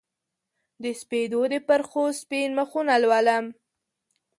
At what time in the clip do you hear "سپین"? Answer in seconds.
2.21-2.49